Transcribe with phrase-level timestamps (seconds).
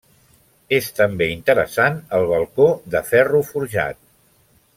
[0.77, 2.67] És també interessant el balcó,
[2.97, 4.03] de ferro forjat.